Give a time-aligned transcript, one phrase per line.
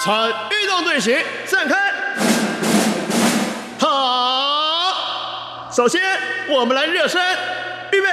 [0.00, 1.74] 参运动队形散开。
[3.80, 4.94] 好，
[5.72, 6.00] 首先
[6.48, 7.20] 我们来热身，
[7.90, 8.08] 预备，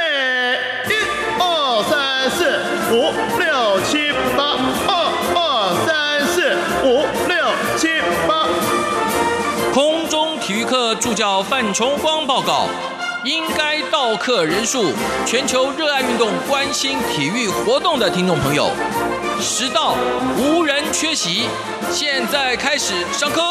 [0.90, 0.94] 一、
[1.40, 2.60] 二、三、四、
[2.92, 8.48] 五、六、七、八，二、二、三、四、五、六、七、八。
[9.72, 12.68] 空中体育课助教范崇光报告：
[13.24, 14.92] 应该到课人数，
[15.24, 18.72] 全球热爱运动、关心体育活动的听众朋友，
[19.40, 19.96] 实到
[20.36, 21.48] 无人缺席。
[21.92, 23.42] 现在开始上课。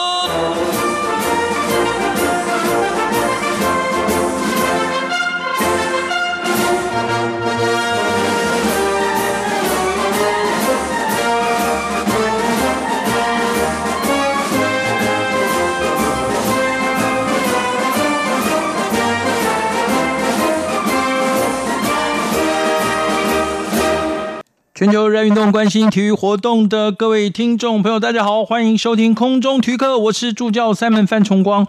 [24.76, 31.64] 全球热爱运动、关心体育活动的各位听众朋友，大家好，欢迎收听空中体育课，我是助教 Simon 范崇光。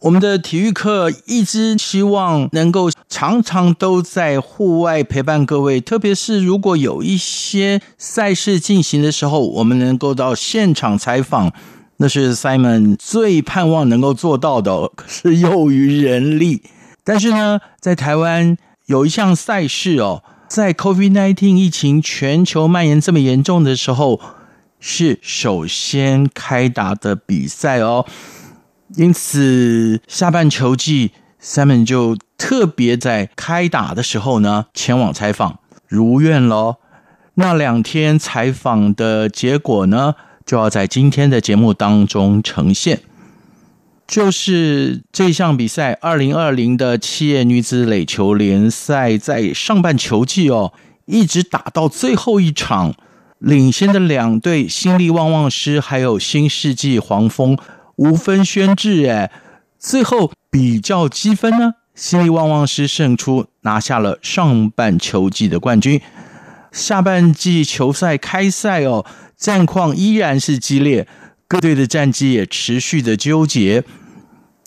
[0.00, 11.50] 我们的体育课一直希望能够常常都在户外陪伴各位，特别是如果有一些赛事进行的时候，我们能够到现场采访，
[11.96, 16.62] 那是 Simon 最盼望能够做到的，可是又于人力。
[17.02, 20.22] 但是呢，在台湾有一项赛事哦。
[20.48, 24.20] 在 COVID-19 疫情全球蔓延这么严重的时候，
[24.78, 28.06] 是首先开打的比赛哦。
[28.94, 31.10] 因此，下半球季
[31.42, 36.76] ，Simon 就特别在开打的时候呢，前往采访，如愿喽。
[37.34, 40.14] 那两天采访的结果呢，
[40.46, 43.00] 就要在今天的节目当中呈现。
[44.06, 50.72] 就是这项比赛，二零二零的企业女子垒球联赛，在上半球季哦，
[51.06, 52.94] 一直打到最后一场，
[53.38, 57.58] 领先的两队新力旺旺狮还有新世纪黄蜂
[57.96, 59.30] 无分轩轾，哎，
[59.78, 66.00] 最后比较积分呢，新力旺旺狮胜出，拿下了上半球季的冠军。
[66.70, 69.04] 下半季球赛开赛哦，
[69.36, 71.08] 战况依然是激烈。
[71.48, 73.84] 各队的战绩也持续的纠结，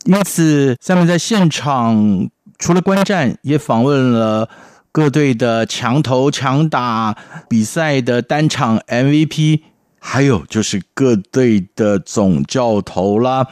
[0.06, 4.50] 因此下面在现场除了观战，也访问了
[4.92, 7.18] 各队的强投强打
[7.50, 9.62] 比赛的单场 MVP，
[10.00, 13.48] 还有就是各队的总教头啦，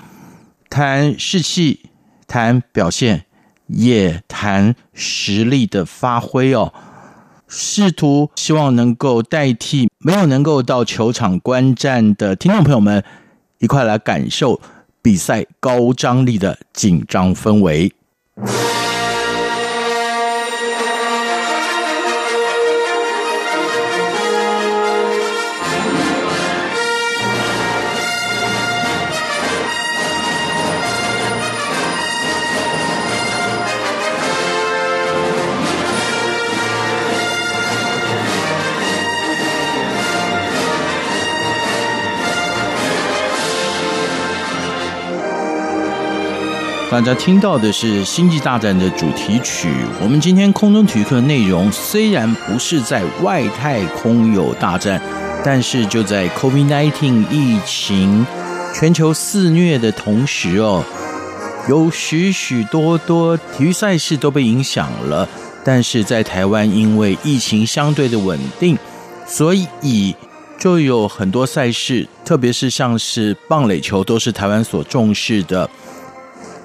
[0.69, 1.89] 谈士气，
[2.27, 3.25] 谈表现，
[3.67, 6.73] 也谈实力的发挥哦。
[7.47, 13.03] 试图希望能够代替没有能够到球场观战的听众朋友们，
[13.59, 14.59] 一块来感受
[15.01, 17.93] 比赛高张力的紧张氛围。
[46.89, 49.69] 大家听到的是《星际大战》的主题曲。
[50.01, 55.01] 我们今天空中体育课内容虽然不是在外太空有大战，
[55.43, 58.25] 但是就在 COVID-19 疫情
[58.73, 60.81] 全球肆虐的同时哦，
[61.67, 65.27] 有许许多多体育赛事都被影响了。
[65.65, 68.77] 但是在台湾，因为疫情相对的稳定，
[69.27, 70.15] 所以
[70.57, 75.69] 就有很多赛事，特别是像是棒垒球，都是台湾所重视的。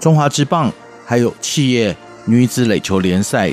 [0.02, 0.70] 中华之棒
[1.06, 3.52] 还有企业女子垒球联赛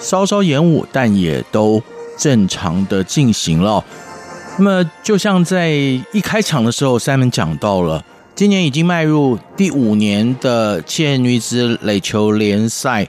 [0.00, 1.82] 稍稍延误，但也都
[2.16, 3.84] 正常的进行了。
[4.56, 8.02] 那么，就像在一开场的时候，Simon 讲到了，
[8.34, 13.06] 今年已经迈入第五年的企业女子垒球联赛，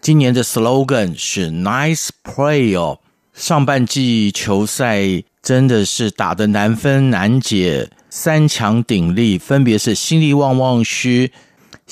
[0.00, 3.00] 今年的 slogan 是 Nice Play 哦。
[3.34, 11.32] 上半季球赛真的是打得难分难解，三强鼎立，分别是新力旺旺区。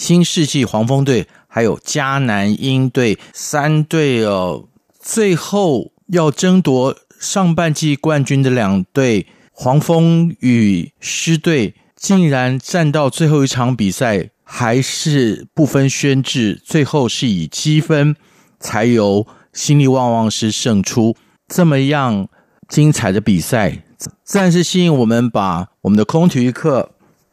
[0.00, 4.66] 新世纪黄蜂队还有迦南鹰队三队哦，
[4.98, 18.16] 最后要争夺上半季冠军的两队黄蜂与狮队，竟然战到最后一场比赛还是不分轩轾，最后是以积分
[18.58, 21.14] 才由新力旺旺狮胜出。
[21.46, 22.26] 这么样
[22.66, 23.84] 精彩的比赛，
[24.24, 26.92] 自然是吸引我们把我们的空体育课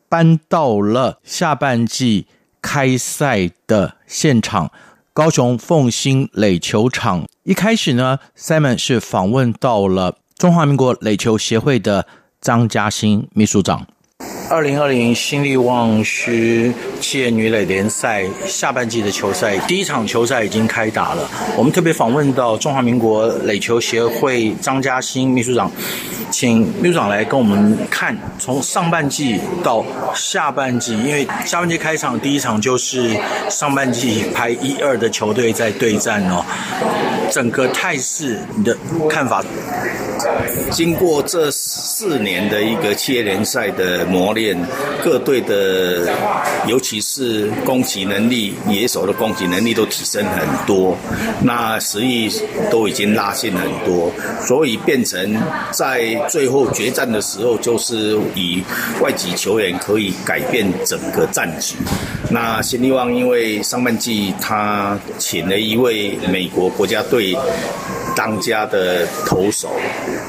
[0.10, 2.28] 搬到了下半季。
[2.62, 4.72] 开赛的现场，
[5.14, 7.26] 高雄凤兴垒球场。
[7.44, 12.06] 一开始呢，Simon 是访问到了中华民国垒球协会的
[12.42, 13.88] 张嘉兴秘书长。
[14.50, 16.72] 二零二零新力旺区
[17.02, 21.30] 企业女垒联赛下半季的球赛，第一场球赛已经开打了。
[21.58, 25.70] 我们特别访问到中华民国垒球协会张嘉兴秘书长，
[26.32, 29.86] 请秘书长来跟我们看从上半季到
[30.16, 33.18] 下半季，因为下半季开场第一场就是
[33.50, 36.46] 上半季排一二的球队在对战哦，
[37.30, 38.78] 整个态势你的
[39.10, 39.44] 看法？
[40.72, 44.56] 经过这四年的一个企业联赛的磨练，
[45.04, 46.08] 各队的
[46.68, 50.96] 尤其是攻击能力、野手的攻击能力都提升很多，
[51.42, 52.30] 那实力
[52.70, 54.12] 都已经拉近很多，
[54.46, 55.36] 所以变成
[55.72, 58.62] 在最后决战的时候，就是以
[59.02, 61.76] 外籍球员可以改变整个战局。
[62.30, 67.36] 那新力旺因为上半季他请了一位美国国家队。
[68.18, 69.70] 当家的投手，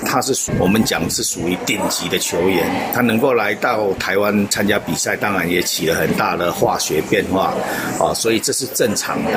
[0.04, 7.54] 他是我们讲是属于顶级的球员，他能够来到台湾参加比赛，当然也起了很大的化学变化，
[7.98, 9.30] 啊，所以这是正常的。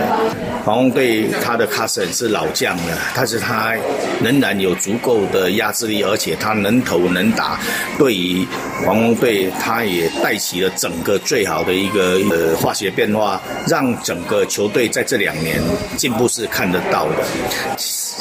[0.65, 3.73] 黄蜂队他的卡森是老将了，但是他
[4.21, 7.57] 仍然有足够的压制力，而且他能投能打，
[7.97, 8.45] 对于
[8.85, 15.61] 黄蜂队他也带起了整个最好的一个呃化学变化，让整个球队在这两年
[15.95, 17.15] 进步是看得到的。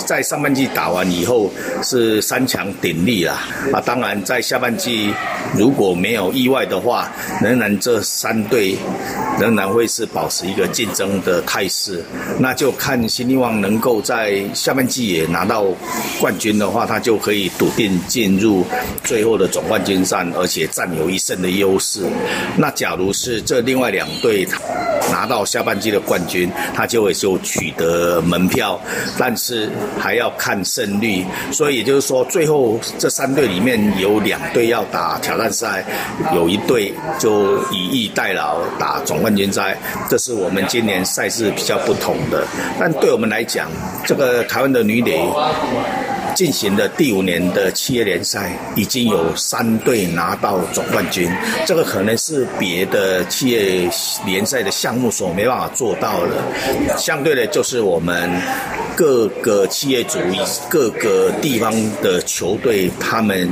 [0.07, 1.51] 在上半季打完以后
[1.83, 3.39] 是三强鼎立啦
[3.73, 3.81] 啊！
[3.81, 5.13] 当然在下半季
[5.55, 7.11] 如果没有意外的话，
[7.43, 8.77] 仍然这三队
[9.39, 12.03] 仍然会是保持一个竞争的态势。
[12.39, 15.67] 那就看新力旺能够在下半季也拿到
[16.21, 18.65] 冠军的话，他就可以笃定进入
[19.05, 22.03] 最后的总冠军战，而且占有一胜的优势。
[22.57, 24.47] 那假如是这另外两队
[25.11, 28.81] 拿到下半季的冠军，他就会就取得门票，
[29.19, 29.71] 但是。
[29.99, 35.85] 还要看胜率，所以也就是说，最后这三队里面有两队要打挑战赛，
[36.35, 39.77] 有一队就以逸待劳打总冠军赛，
[40.09, 42.47] 这是我们今年赛事比较不同的。
[42.79, 43.71] 但对我们来讲，
[44.07, 45.21] 这个台湾的女垒。
[46.41, 51.31] 进行的第五年的企业联赛，已经有三队拿到总冠军，
[51.67, 53.87] 这个可能是别的企业
[54.25, 56.97] 联赛的项目所没办法做到的。
[56.97, 58.31] 相对的，就是我们
[59.01, 60.19] 各个企业主、
[60.69, 63.49] 各个地方的球队，他们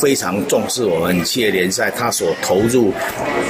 [0.00, 2.90] 非常重视我们企业联赛，他所投入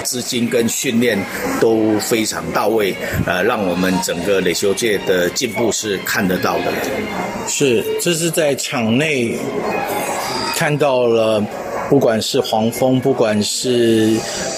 [0.03, 1.17] 资金跟训练
[1.61, 2.93] 都非常到位，
[3.25, 6.73] 呃，让我们整个垒球界的进步是看得到的。
[7.47, 9.39] 是，这是在场内
[10.57, 11.41] 看到了，
[11.93, 14.17] 不管是黄蜂，不管是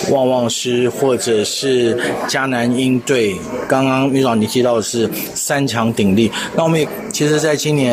[0.09, 1.99] 旺旺师，或者是
[2.29, 3.37] 迦南鹰队，
[3.67, 7.93] 刚刚秘书长你提到的是三强鼎立，那我们也其实在今年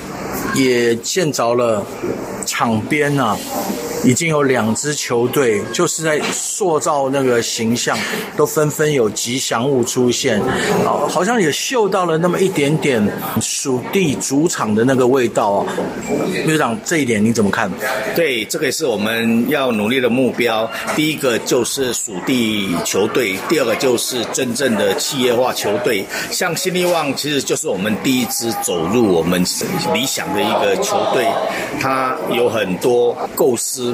[0.53, 1.83] 也见着了
[2.45, 3.35] 场边啊。
[4.03, 7.97] 已经有两支球队，就是在塑造那个形象，
[8.35, 13.05] 都纷纷有吉祥物出现，啊，好像也嗅到了那么一点点
[13.39, 15.73] 属地主场的那个味道啊。
[16.45, 17.71] 队长，这一点你怎么看？
[18.15, 20.69] 对，这个也是我们要努力的目标。
[20.95, 26.03] 第一个就是属地球队，第二个就是真正的企业化球队。
[26.31, 29.39] 像新力旺，其实就是我们第一支走入我们
[29.93, 31.27] 理想的一个球队，
[31.79, 33.90] 它有很多构思。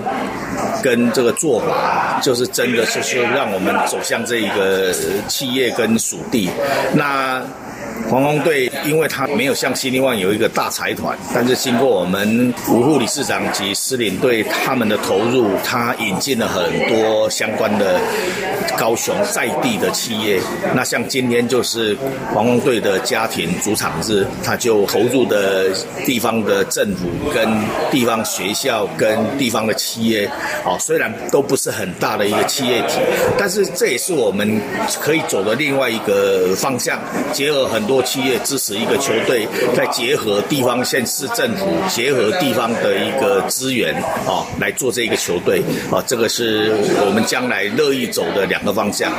[0.83, 4.93] 跟这个做法，就是真的，就是让我们走向这一个
[5.27, 6.49] 企业跟属地。
[6.93, 7.41] 那。
[8.09, 17.99] 黄龙队，因为他没有像新力旺有一个大财团，但是经过我们五副理事长及司令队他们的投入，他引进了很多相关的
[18.77, 20.39] 高雄在地的企业。
[20.75, 21.97] 那像今天就是
[22.33, 25.71] 黄龙队的家庭主场日，他就投入的
[26.05, 27.49] 地方的政府、跟
[27.89, 30.29] 地方学校、跟地方的企业，
[30.63, 32.99] 哦，虽然都不是很大的一个企业体，
[33.39, 34.61] 但是这也是我们
[35.01, 36.99] 可以走的另外一个方向，
[37.33, 37.87] 结合很。
[37.87, 43.95] 多企业支持一个球队，再结合地方县市政府，结合地方的一个资源
[44.27, 49.11] 啊，来做这一个球队啊，这个是我们将来乐意走的两个方向。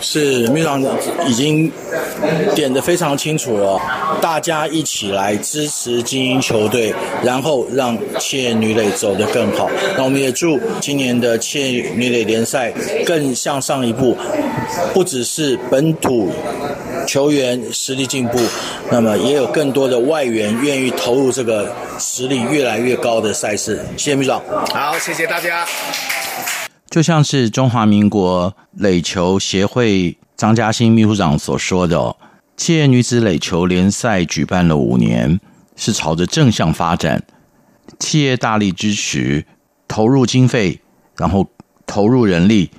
[0.00, 0.82] 是秘书长
[1.26, 1.70] 已经
[2.54, 3.80] 点的非常清楚了，
[4.20, 9.70] 大家一起来支持精英球队，然后让企业女垒走得更好。
[9.96, 12.72] 那我们也祝今年的企业女垒联赛
[13.06, 14.16] 更向上一步，
[14.92, 16.30] 不只是本土。
[17.06, 18.38] 球员实力进步，
[18.90, 23.84] 那么也有更多的外援愿意投入这个实力越来越高的赛事。
[23.98, 25.66] 谢谢秘书长，好，谢谢大家。
[26.94, 32.16] 就像是中华民国垒球协会张嘉欣秘书长所说的，
[32.56, 35.40] 企业女子垒球联赛举办了五年，
[35.74, 37.24] 是朝着正向发展，
[37.98, 39.44] 企业大力支持，
[39.88, 40.80] 投入经费，
[41.16, 41.50] 然后
[41.84, 42.70] 投入人力。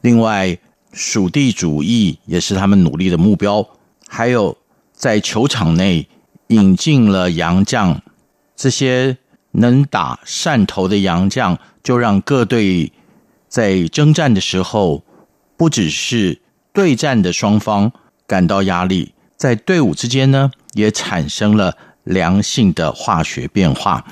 [0.00, 0.56] 另外，
[0.94, 3.68] 属地主义也是他们努力的目标。
[4.08, 4.56] 还有，
[4.94, 6.08] 在球场内
[6.46, 8.00] 引进了洋将，
[8.56, 9.18] 这些
[9.50, 12.90] 能打善投的洋将，就让各队
[13.52, 15.04] 在征战的时候，
[15.58, 16.40] 不只是
[16.72, 17.92] 对战的双方
[18.26, 24.06] 感到压力，在队伍之间呢，也产生了良性的化学变化。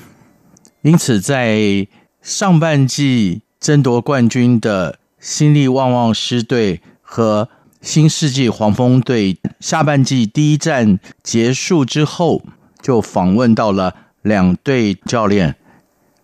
[0.83, 1.87] 因此，在
[2.21, 4.99] 上半季争夺冠军的。
[5.23, 7.47] 新力旺旺狮队和
[7.79, 12.41] 新世纪黄蜂队下半季第一战结束之后，
[12.81, 13.93] 就访问到了
[14.23, 15.55] 两队教练，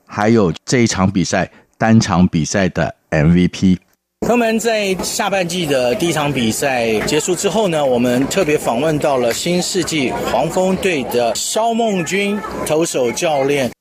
[0.08, 3.78] 还有这一场比赛单场比赛的 MVP。
[4.22, 13.72] 朋友们，在下半季的第一场比赛结束之后呢，我们特别访问到了新世纪黄蜂队的肖梦君投手教练。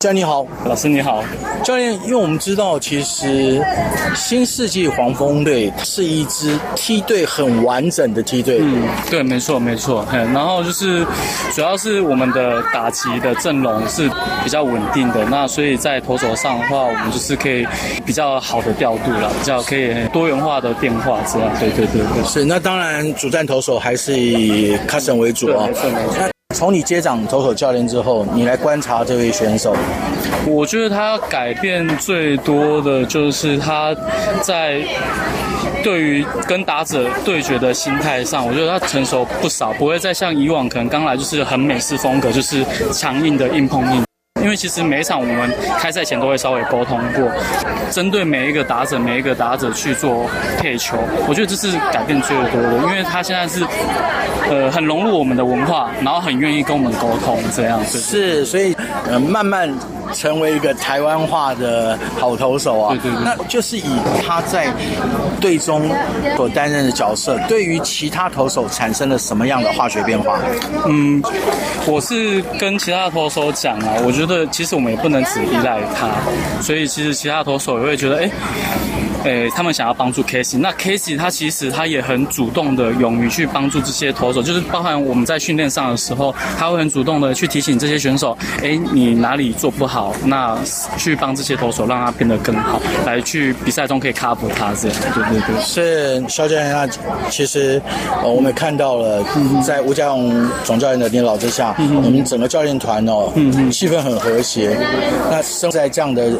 [0.00, 1.22] 教练你好，老师你好，
[1.62, 3.62] 教练，因为我们知道，其实
[4.16, 8.60] 新世纪黄蜂队是一支梯队很完整的梯队。
[8.62, 10.06] 嗯，对，没错，没错。
[10.10, 11.06] 嗯然后就是，
[11.52, 14.08] 主要是我们的打击的阵容是
[14.42, 17.66] 比较稳定的，那所以在投手上的话，我们就是可以
[18.06, 21.52] 比较好的调度了，比较可以多元化的变化这样。
[21.60, 22.24] 对对对对。
[22.24, 25.66] 是，那当然主战投手还是以 Cousin 为主啊。
[25.66, 26.30] 没错没错。
[26.60, 29.74] 从你接掌投手教练之后，你来观察这位选手，
[30.46, 33.96] 我觉得他改变最多的就是他
[34.42, 34.84] 在
[35.82, 42.62] 对于跟打者对决的心态上，我觉得他成熟不少，不会再像以往可能刚来就是很美式风格，就是
[42.92, 44.09] 强硬的硬碰硬。
[44.42, 47.30] 因为其实每一场我们开赛前都会稍微沟通过，
[47.90, 50.28] 针对每一个打者，每一个打者去做
[50.58, 50.96] 配球，
[51.28, 52.76] 我觉得这是改变最多的。
[52.78, 53.64] 因为他现在是，
[54.50, 57.98] 呃，很融入我们的文化，然后很愿意跟我们沟通，这样子。
[57.98, 58.74] 是，所以
[59.08, 59.72] 呃，慢慢。
[60.12, 63.84] 成为一个台湾化的好投手啊，对对对，那就是以
[64.26, 64.66] 他在
[65.40, 65.88] 队中
[66.36, 70.40] 所担任的角色，对于其他投手产生了什么样的化学变化？
[70.88, 71.22] 嗯，
[71.86, 76.08] 我是跟其他投手讲啊，我觉得这其实我们也不能只依赖他，
[76.62, 78.30] 所以其实其他投手也会觉得，哎。
[79.24, 90.56] 诶，他们想要帮助 Casey，那 Casey 他其实他也很主动的，勇于去帮助这些投手，就是包含我们在训练上的时候，他会很主动的去提醒这些选手，哎，你哪里做不好，那
[90.96, 94.96] 去帮这些投手让他变得更好，来去比赛中可以 cover 他这样。
[95.14, 96.88] 对对对，是肖教练，那
[97.28, 97.80] 其实
[98.22, 99.22] 呃，我们也看到了，
[99.62, 103.30] 在吴家荣总教练的领导之下，我们整个教练团哦，
[103.70, 104.74] 气氛很和谐。
[105.30, 106.32] 那生在这样的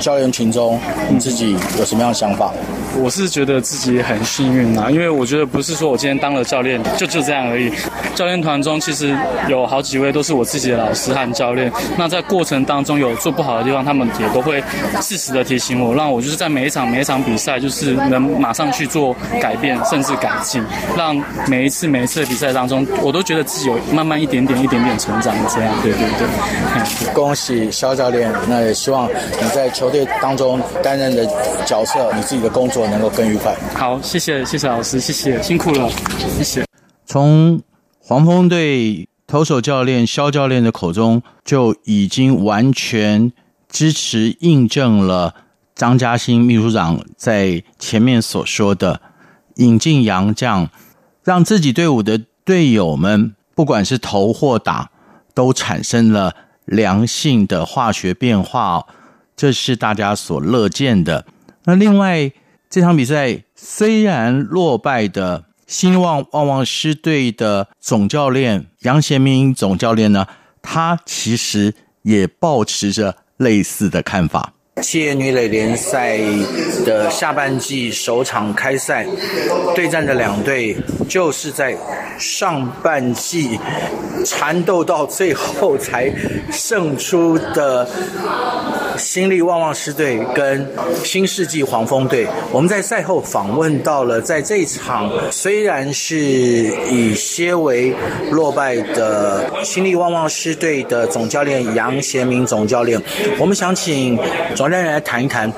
[0.00, 0.80] 教练群中，
[1.10, 2.05] 你自己有什么样？
[2.12, 2.52] 想法，
[2.98, 7.70] 我是觉得自己很幸运啊，因为我觉得不是说我今天当了教练就就这样而已。
[8.14, 9.14] 教练团中其实
[9.48, 14.62] 有好几位都是我自己的老师和教练，那在过程当中有做不好的地方，他们也都会
[15.02, 20.64] 适时的提醒我，让我就是在每一场每一场比赛就是能马上去做改变，甚至改进，
[20.96, 25.74] 让每一次每一次的比赛当中，我都觉得自己有慢慢一点点一点点成长这样。
[25.82, 31.26] 对对对，恭喜肖教练，那也希望你在球队当中担任的
[31.66, 31.95] 角色。
[32.14, 33.54] 你自己的工作能够更愉快。
[33.74, 35.90] 好，谢谢谢谢老师，谢谢辛苦了，
[36.36, 36.64] 谢谢。
[37.06, 37.60] 从
[37.98, 43.32] 黄蜂队投手教练肖教练的口中，就已经完全
[43.68, 45.34] 支持印证了
[45.74, 49.00] 张嘉欣秘书长在前面所说的：
[49.56, 50.68] 引进洋将，
[51.24, 54.90] 让自己队伍的队友们，不管是投或打，
[55.34, 56.34] 都产生了
[56.64, 58.86] 良性的化学变化，
[59.36, 61.24] 这是大家所乐见的。
[61.66, 62.32] 那另外
[62.70, 70.26] 这场比赛虽然落败的兴旺旺旺狮队的总教练杨贤明总教练呢，
[70.62, 74.52] 他其实也保持着类似的看法。
[74.82, 76.18] 企业女垒联赛
[76.84, 79.06] 的下半季首场开赛，
[79.74, 80.76] 对战的两队
[81.08, 81.74] 就是在
[82.18, 83.58] 上半季
[84.26, 86.12] 缠斗到最后才
[86.52, 87.88] 胜出的
[88.98, 90.70] 新力旺旺狮队跟
[91.02, 92.26] 新世纪黄蜂队。
[92.52, 96.18] 我们在赛后访问到了，在这场虽然是
[96.90, 97.94] 以些为
[98.30, 103.00] 落败的新力旺旺狮队的总教练杨贤明总教练，
[103.38, 104.18] 我们想请
[104.54, 104.65] 总。
[104.66, 105.48] 我让人来谈一谈，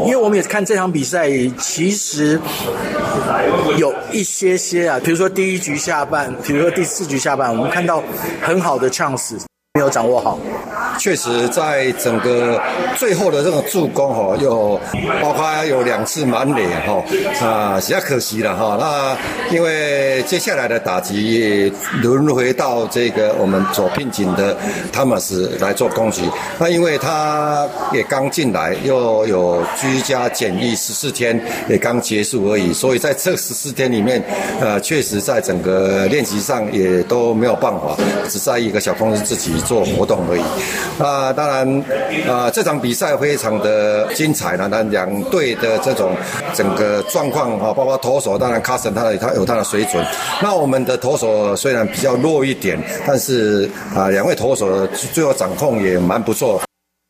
[0.00, 1.28] 因为我们也看这场比赛，
[1.60, 2.40] 其实
[3.76, 8.02] 有一些些啊，比如说第一局下半，比如说第四局下半，我们看到
[8.42, 9.36] 很好的 chance。
[9.74, 10.36] 没有掌握好。
[10.98, 12.60] 确实，在整个
[12.96, 14.80] 最后的这种助攻哈，又
[15.22, 17.00] 包括有两次满脸哈
[17.40, 18.76] 啊，比较可惜了哈。
[18.80, 21.72] 那因为接下来的打击
[22.02, 24.56] 轮回到这个我们左聘请的
[24.92, 34.20] 汤马斯来做攻击，那因为他也刚进来，又有居家检疫十四天，也刚结束而已，所以在这十四天里面，
[34.60, 37.96] 呃，确实在整个练习上也都没有办法，
[38.28, 40.42] 只在一个小公司自己做活动而已。
[40.98, 41.84] 那当然，
[42.26, 44.66] 啊，这场比赛非常的精彩呢。
[44.70, 46.16] 那两队的这种
[46.54, 50.02] 整个状况啊，包括投手，当然卡森他的他有他的水准。
[50.42, 56.60] 那我们的投手虽然比较弱一点，但是啊，两位投手最后掌控也蛮不错。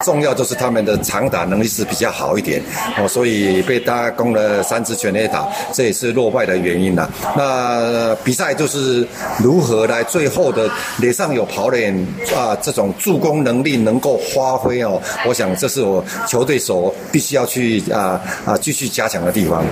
[0.07, 2.63] 重要就是他们的长打能力是比较好一点
[2.97, 7.11] 哦，所以被大家攻了三支全垒打，这也是落败的原因呐。
[7.37, 9.05] 那比赛就是
[9.43, 11.93] 如何来最后的脸上有跑脸
[12.33, 19.65] 啊，这种助攻能力能够发挥哦，我想这是我球队所必须要去啊啊继续加强的地方。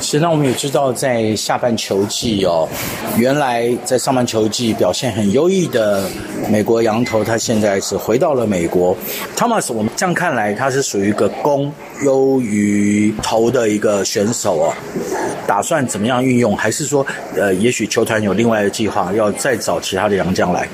[0.00, 2.68] 是，那我们也知道在下半球季哦，
[3.16, 6.02] 原来在上半球季表现很优异的
[6.48, 8.96] 美国羊头，他现在是回到了美国
[9.36, 9.72] ，Thomas。
[9.72, 14.74] 我们这样看来，他是属于一个攻优于投的一个选手哦。
[15.46, 16.56] 打算怎么样运用？
[16.56, 20.68] 还是说，呃，也许球团有另外的计划，要再找其他的洋将来？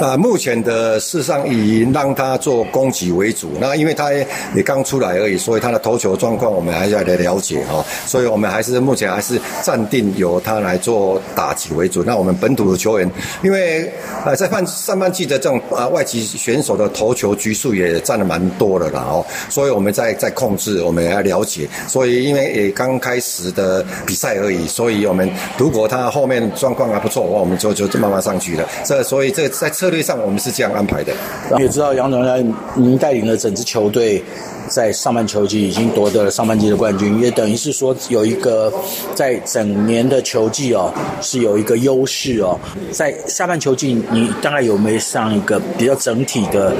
[0.00, 3.50] 啊，目前的事实上以让他做攻击为主。
[3.60, 7.84] 那因为他也刚出来而已，所以他的投球状况我们还是要来了解哈。
[8.06, 12.02] 所以我们还是目前还是暂定由他来做打击为主。
[12.02, 13.10] 那我们本土的球员，
[13.42, 13.92] 因为
[14.24, 19.24] 呃在半上半季的这种啊外籍选手的投球局数也占了蛮多的了哦。
[19.48, 21.68] 所以我们在在控制，我们也要了解。
[21.86, 28.66] 所以因为也刚开始的比赛而已，所以我们如果他后面状况还不错的话，我们就就慢慢上去了。
[28.84, 31.12] 这所以这在策队上，我们是这样安排的。
[31.58, 32.44] 也知道杨总来，
[32.74, 34.22] 您带领的整支球队
[34.68, 38.72] 在上半球季已经夺得了上半季的冠军，也等于是说有一个
[39.14, 42.58] 在整年的球季哦是有一个优势哦。
[42.92, 46.72] 在下半球季，你大概有没有上一个比较整体的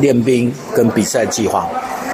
[0.00, 1.68] 练兵跟比赛计划？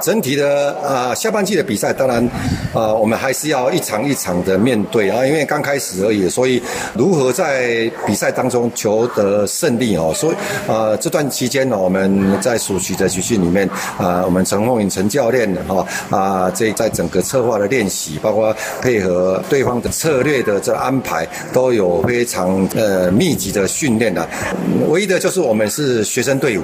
[0.07, 2.25] 整体的啊，下半季的比赛，当然
[2.73, 10.35] 啊，我们还是要一场一场的面对啊，因为刚开始而已，所以如何在比赛当中求得胜利哦，所以
[10.71, 24.25] 啊，这段期间呢，我们在暑期的集训里面啊，我们陈凤颖陈教练哈啊，这在整个策划的练习，包括配合对方的策略的这安排，都有非常呃密集的训练的。
[24.87, 26.63] 唯一的就是我们是学生队伍。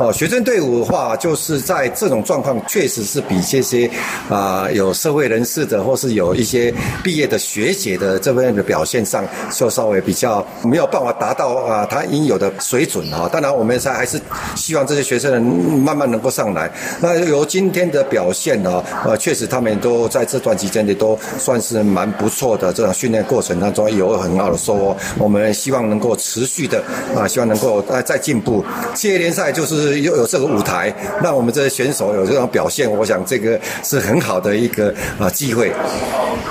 [0.00, 3.88] 哦，学生队伍的话，就是在这种状况，确实是比这些
[4.30, 6.72] 啊有社会人士的，或是有一些
[7.04, 13.28] 毕业的学姐的这边的表现上，就稍微比较没有办法达到啊他应有的水准哈。
[13.30, 14.18] 当然，我们才还是
[14.56, 16.72] 希望这些学生能慢慢能够上来。
[16.98, 22.72] 那由今天的表现呢，呃，确实他们都在这段期间里都算是蛮不错的。
[22.72, 26.82] 这种训练过程当中有很好的收获，我们希望能够持续的
[27.14, 28.64] 啊，希望能够呃再进步。
[28.94, 29.89] 企业联赛就是。
[29.92, 35.72] 是又有这个舞台，让我们这些选手有这种表现，我想这个是很好的一个啊机会。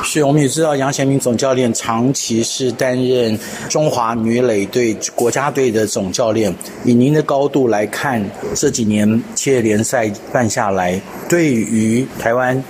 [0.03, 3.37] 是，我们也知道杨贤明总教练长期是担任
[3.69, 6.53] 中华女垒队国家队的总教练。
[6.83, 8.23] 以您的高度来看，
[8.55, 12.63] 这几年企业联赛办下来，对于台湾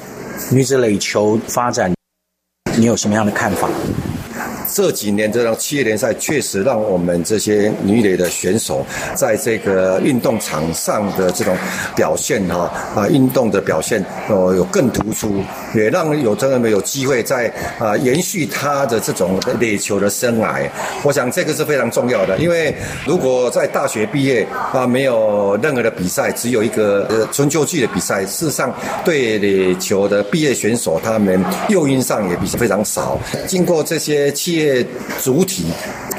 [0.51, 1.93] 女子垒球发展，
[2.77, 3.69] 你有什么样的看法？
[4.79, 11.53] 这几年这种企业联赛确实让我们这些女垒的选手在这个运动场上的这种
[11.97, 15.43] 表现哈啊运动的表现哦有更突出，
[15.75, 20.65] 也让有真的没有机会在啊延续他的这种垒球的生涯。
[21.03, 22.73] 我想这个是非常重要的，因为
[23.05, 33.19] 如果在大学毕业啊没有任何的比赛，只有一个呃春秋季的比赛，事实上对垒球的毕业选手他们诱因上也比非常少。
[33.45, 34.68] 经过这些企业。
[35.21, 35.65] 主体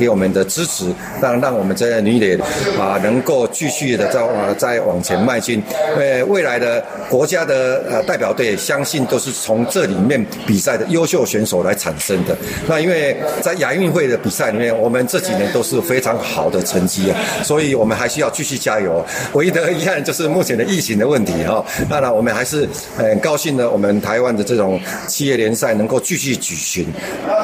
[0.01, 0.87] 给我们的支持，
[1.21, 2.35] 让让我们这些女垒
[2.79, 4.21] 啊能够继续的在
[4.55, 5.63] 再往前迈进。
[5.99, 12.35] 呃，未来的国家的呃代表队，相信都是从这里面比赛的优秀选手来产生的。
[12.67, 19.05] 那因为在亚运会的比赛里面，我们这几年都是非常好的成绩啊，所以我们还需要继续加油。
[19.35, 21.63] 唯一的遗憾就是目前的疫情的问题哈。
[21.91, 26.87] 当然，我们还是很高兴的，我们台湾的这种企业联赛能够继续举行，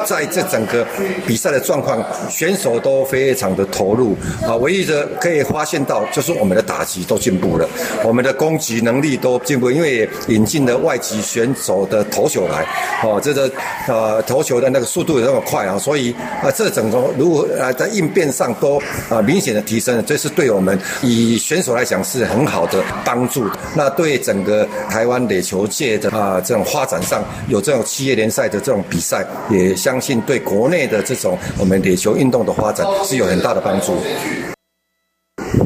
[0.03, 0.87] 在这整个。
[1.27, 4.55] 比赛的状况宣选手都非常的投入啊。
[4.55, 7.67] 唯一的可以发现到，就是我们的打击都进步了，
[8.05, 12.65] 我们的攻击能力都进步，因为引进了外籍选手的投球来，
[13.03, 13.51] 哦，这个
[13.87, 23.45] 呃投球的那个速度也那么快啊，所以啊，这整个如果啊在应变上都啊明显的提升了，这是对我们以选手来讲是很好的帮助。
[23.75, 33.97] 那对整个台湾垒球界的啊这种发展上，有这种企业联赛的这种比赛，也相信对国内的这种我们垒球运动的发展是有很大的帮助。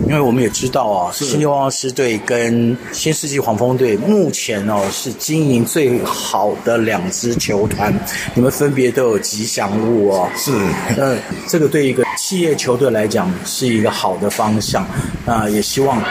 [0.08, 7.98] 因为我们也知道啊，新力旺斯队跟新世纪黄蜂队目前哦是经营最好的两支球团，
[8.36, 10.30] 你们分别都有吉祥物哦。
[10.36, 10.52] 是，
[10.98, 11.16] 那
[11.48, 14.86] 这个对一个企业球队来讲是一个好的方向，
[15.26, 16.04] 那也希望。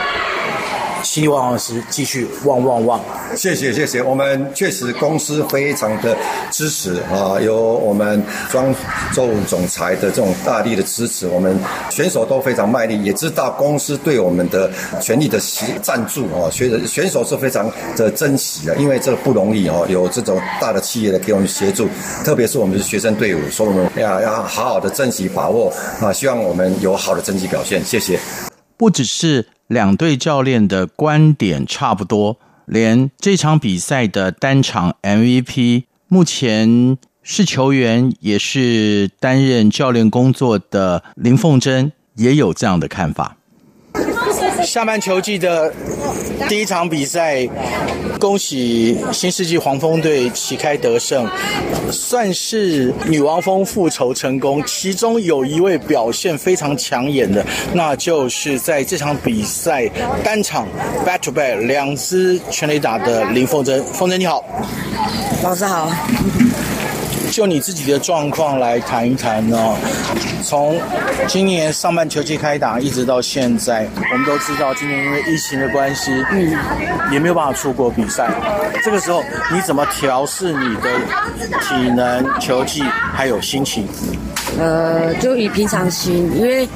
[1.02, 3.00] 新力旺斯继续旺旺旺！
[3.36, 6.16] 谢谢谢谢，我们确实公司非常的
[6.50, 8.74] 支持啊，有我们庄
[9.14, 11.58] 周总裁的这种大力的支持，我们
[11.90, 15.40] 选手都非常卖力，也知道公司对我们的全力的
[15.82, 21.88] 赞助啊，选选手是非常的珍惜的，因为这个不容易哦，有这种大的企业的给我们协助，
[22.24, 28.18] 特别是我们的学生队伍，所以我们要要好好的珍惜把握啊，希望我们有好的成绩表现，谢谢。
[28.76, 29.46] 不只是。
[29.70, 43.37] 两队教练的观点差不多，连这场比赛的单场 MVP，目前是球员也是担任教练工作的林凤珍也有这样的看法。
[44.62, 45.73] 下半球季的
[46.49, 47.46] 第一场比赛，
[48.18, 51.29] 恭喜新世纪黄蜂队旗开得胜，
[51.90, 54.62] 算是女王蜂复仇成功。
[54.66, 59.88] 其中有一位表现非常抢眼的，那就是在这场比赛
[60.23, 60.66] 单场
[61.05, 63.83] back to back 两支全垒打的林凤珍。
[63.92, 64.44] 凤珍你好，
[65.42, 65.90] 老师好。
[67.31, 69.57] 就你自己的状况来谈一谈呢？
[70.43, 70.81] 从
[71.29, 76.53] 今年上半球季开打一直到现在，我们都知道今年因为疫情的关系，嗯，
[77.12, 78.29] 也没有办法出国比赛。
[78.83, 80.90] 这个时候你怎么调试你的
[81.61, 82.83] 体能、球技
[83.14, 83.87] 还有心情？
[84.59, 86.69] 呃，就以平常心，因为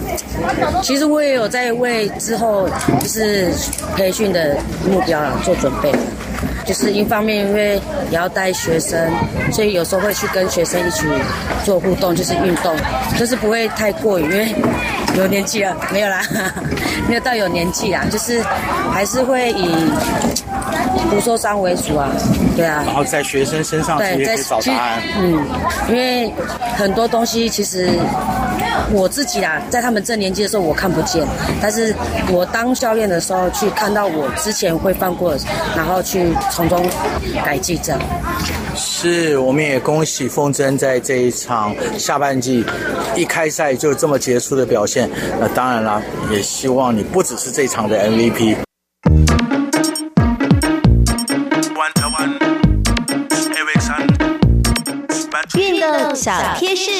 [0.82, 2.68] 其实我也有在为之后
[3.00, 3.52] 就是
[3.96, 4.56] 培训的
[4.88, 5.92] 目标啊做准备。
[6.64, 9.10] 就是一方面，因为也要带学生，
[9.52, 11.06] 所以有时候会去跟学生一起
[11.64, 12.74] 做互动，就是运动，
[13.18, 14.54] 就是不会太过于，因为
[15.16, 16.22] 有年纪了，没有啦，
[17.08, 18.42] 没有到有年纪啦，就是
[18.92, 19.68] 还是会以
[21.10, 22.10] 不受伤为主啊，
[22.56, 22.82] 对啊。
[22.86, 25.46] 然后在学生身上对，在找答案，嗯，
[25.88, 26.32] 因为
[26.76, 27.90] 很多东西其实。
[28.92, 31.26] 我自己啊，在他们这年纪的时候，我看不见；
[31.60, 31.94] 但是
[32.30, 35.36] 我当教练的时候，去看到我之前会犯过，
[35.76, 36.84] 然后去从中
[37.44, 37.78] 改进。
[37.82, 38.00] 这样
[38.76, 42.64] 是，我们也恭喜风筝在这一场下半季
[43.16, 45.10] 一开赛就这么杰出的表现。
[45.40, 48.56] 那当然啦，也希望你不只是这场的 MVP。
[55.56, 56.90] 运动小贴士。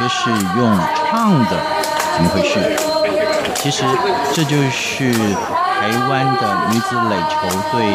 [0.00, 1.56] 天的小贴士用唱的，
[2.14, 2.58] 怎么回事？
[3.54, 3.84] 其实
[4.34, 7.36] 这就是台湾的女子垒球
[7.70, 7.94] 队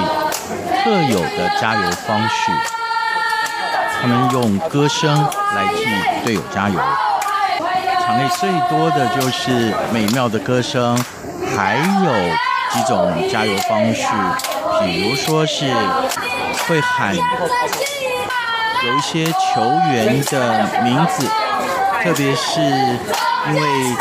[0.83, 2.51] 特有的加油方式。
[3.99, 5.11] 他们用歌声
[5.55, 5.85] 来替
[6.23, 6.79] 队友加油。
[8.05, 10.95] 场内最多的就是美妙的歌声，
[11.55, 12.13] 还有
[12.71, 14.05] 几种加油方式，
[14.81, 15.65] 比如说是
[16.67, 17.15] 会喊。
[17.15, 21.27] 有一些球员的名字，
[22.05, 23.95] 特别是因为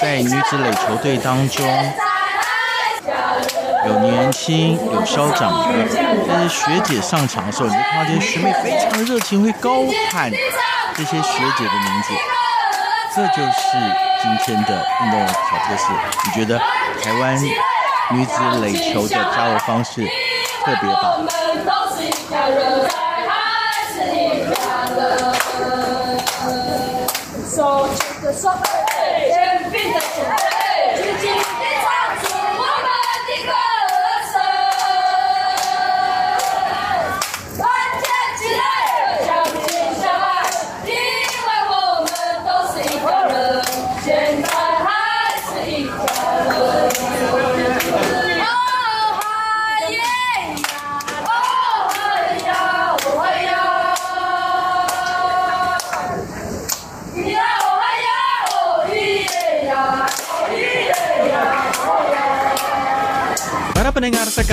[0.00, 1.66] 在女子垒球队当中，
[3.84, 5.74] 有年轻有稍长的，
[6.28, 10.30] 但是学姐上场的时候，你就看到这些学妹非常热情，会高喊
[10.94, 12.14] 这些学姐的名字。
[13.16, 13.76] 这就是
[14.22, 15.86] 今天的运动小贴士。
[16.26, 16.60] 你觉得
[17.02, 17.36] 台湾
[18.12, 20.06] 女子垒球的加油方式
[20.64, 21.26] 特别棒？
[28.32, 28.62] 手牵着手，
[29.32, 30.49] 肩并着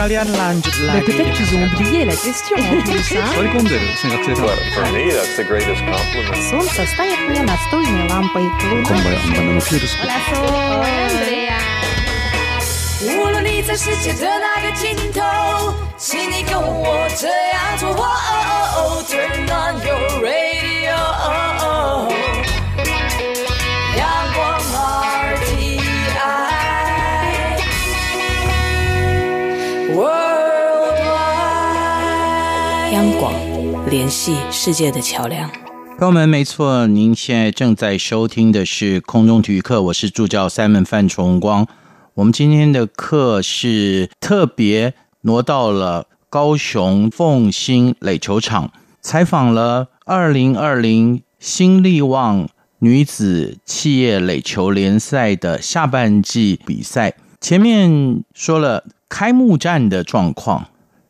[0.07, 1.11] pendengar sekalian lanjut lagi.
[1.11, 3.13] Peut-être qu'ils ont oublié la question en plus.
[3.17, 3.27] hein.
[3.35, 3.49] Sorry
[3.99, 4.55] singkat cerita.
[4.75, 6.43] For me, that's the greatest compliment.
[6.51, 8.47] Солнце стоит мне настольной лампой.
[8.71, 8.95] Луна
[13.03, 17.91] 无论你在世界的哪个尽头，请你跟我这样做。
[17.91, 20.95] 哦 Turn on your radio，
[32.94, 33.34] 央广，
[33.90, 35.50] 联系世界的桥梁。
[35.98, 41.68] 朋友们，没错，您现在正在收听的是空中体育课，我是助教 Simon 范崇光。
[42.14, 48.72] 我们今天的课是特别挪到了高雄凤新垒球场，
[49.02, 52.48] 采访了二零二零新力旺
[52.80, 57.16] 女子企业垒球联赛的下半季比赛。
[57.42, 60.68] 前面说了开幕战的状况，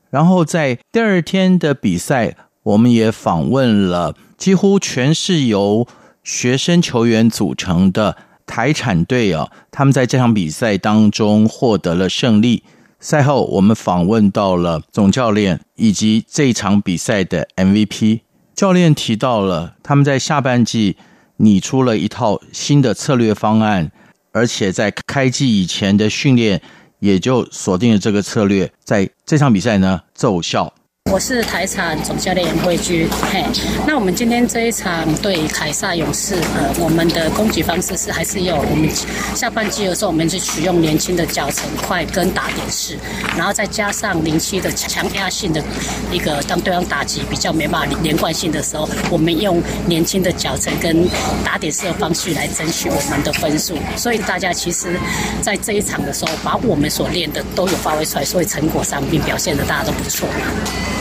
[0.10, 5.88] 然后在第二天的比赛，我们也访问了几乎全是由
[6.24, 12.64] 学生球员组成的台产队啊，他们在这场比赛当中获得了胜利。
[13.00, 18.22] 赛后，我们访问到了总教练以及这一场比赛的 MVP。
[18.56, 20.98] 教练提到了他们在下半季
[21.38, 23.92] 拟出了一套新的策略方案，
[24.32, 26.62] 而且在开季以前的训练
[27.00, 30.74] 也就锁定了这个策略，在这场比赛呢奏效。
[31.10, 33.44] 我是台产总教练杨慧君，嘿，
[33.88, 38.90] 那我们今天这一场对凯撒勇士，呃，我们的攻击方式是还是有我们
[39.34, 42.98] 下半季的时候，我们就取用年轻的脚程快跟打点式，
[43.38, 45.64] 然后再加上零七的强压性的
[46.12, 51.08] 一个当对方打击比较没办法连贯性的时候，我们用年轻的脚程跟
[51.44, 53.76] 打点式的方式来争取我们的分数。
[53.96, 55.00] 所以大家其实，
[55.42, 60.28] 在这一场的时候，把我们所练的都有发挥出来，所以成果上并表现的大家都不错。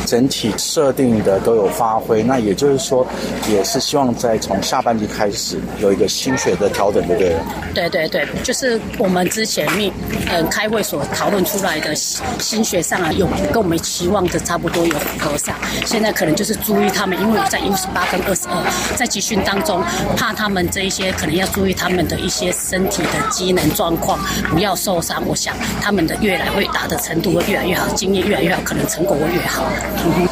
[0.05, 3.07] 整体设定的都有发挥，那也就是说，
[3.49, 7.37] 也是希望在从下半季开始有一个心血的调整，对不对？
[7.75, 9.93] 对对对，就是我们之前面
[10.31, 15.55] 呃开会所讨论出来的心血上啊，有跟我们期望的差不多有符合上。
[15.85, 19.83] 现在可能就是注意他们，因为在 U 十八跟二十二在集训当中，
[20.17, 24.19] 怕他们这一些可能要注意他们的一些身体的机能状况，
[24.51, 25.23] 不要受伤。
[25.27, 29.65] 我想他们的越来会打的程度会越来越好，经验越来越好，可能成果会越好。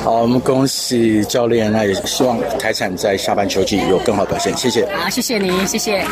[0.02, 4.56] 好，我们恭喜教练，那也希望台产在下半球季有更好表现。
[4.56, 4.86] 谢谢。
[4.94, 6.04] 好，谢谢您，谢谢。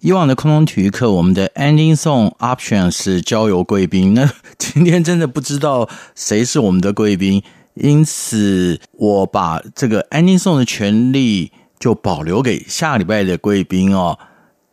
[0.00, 4.14] 以往的空中体育课，我们的 ending song option 是交由贵宾。
[4.14, 4.28] 那
[4.58, 7.42] 今天真的不知道谁是我们的贵宾，
[7.74, 14.18] 因此我把这个 ending song 的权利就保留给下礼拜的贵宾哦。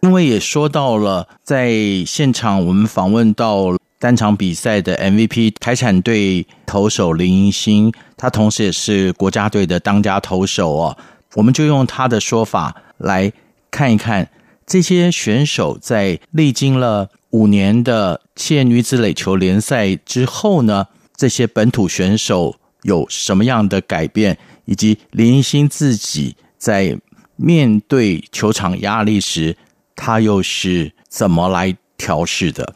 [0.02, 1.72] 因为也说到了，在
[2.08, 10.98] 现场我们访问到单场比赛的 MVP 台产队投手林银星，他同时也是国家队的当家投手哦。
[11.36, 13.32] 我们就用他的说法来
[13.70, 14.32] 看一看
[14.66, 26.98] 这些选手在历经了五年的企业女子垒球联赛之后呢，这些本土选手有什么样的改变，以及林银星自己在
[27.36, 29.58] 面对球场压力时，
[29.96, 32.76] 他又是怎么来调试的？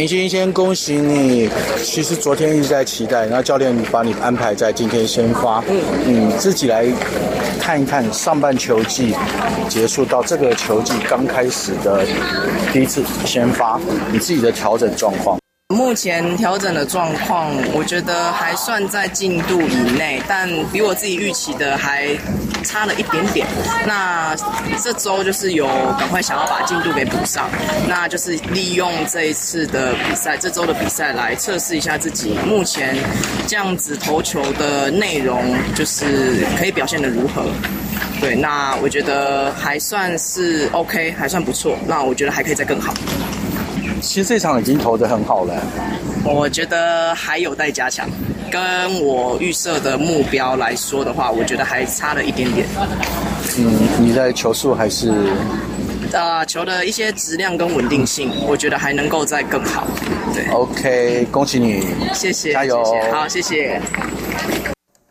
[0.00, 1.46] 林星，先恭喜你！
[1.84, 5.62] 其实昨天一直在期待，然后教练把你安排在今天先发。
[5.68, 6.86] 嗯，你自己来
[7.60, 9.14] 看一看上半球季
[9.68, 12.02] 结束到这个球季刚开始的
[12.72, 13.78] 第一次先发，
[14.10, 15.39] 你自己的调整状况。
[15.70, 22.08] 目前调整的状况，我觉得还算在进度以内，但比我自己预期的还
[22.64, 23.46] 差了一点点。
[23.86, 24.34] 那
[24.82, 27.48] 这周就是有赶快想要把进度给补上，
[27.88, 32.96] 那就是利用这一次的比赛，这周的比赛来测试一下自己目前
[33.46, 37.46] 这样子投球的内容，就是可以表现的如何。
[38.20, 41.78] 对，那我觉得还算是 OK，还算不错。
[41.86, 42.92] 那我觉得还可以再更好。
[44.00, 45.54] 其实这场已经投得很好了，
[46.24, 48.08] 我觉得还有待加强。
[48.50, 52.66] 跟我预设的目标来说的话，我觉得还差了一点点。
[53.58, 55.12] 嗯，你在球速还是？
[56.12, 59.86] 呃，球的一些质量跟稳定性，我觉得还能够再更好。
[60.34, 62.82] 对，OK，恭喜你，谢谢，加油，
[63.12, 63.80] 好，谢谢。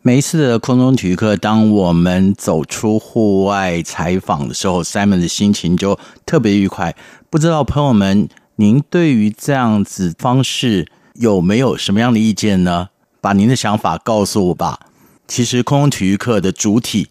[0.02, 6.94] 每一次的空中体育课，当我们走出户外采访的时候，Simon 的心情就特别愉快。
[7.30, 8.28] 不知道朋友们。
[8.60, 12.90] 您对于这样子方式有没有什么样的意见呢？
[13.18, 14.80] 把您的想法告诉我吧。
[15.26, 17.08] 其实空中体育课的主体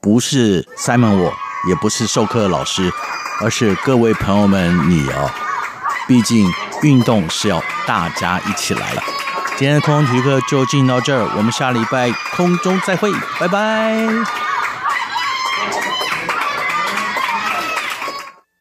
[0.00, 1.34] 不是 Simon 我，
[1.68, 2.90] 也不是授课老师，
[3.42, 5.30] 而是各位朋友们你哦。
[6.08, 6.50] 毕竟
[6.82, 9.02] 运动是要大家一起来了。
[9.58, 14.45] 今天的空中体育课就进到这儿，我们下礼拜空中再会，拜拜。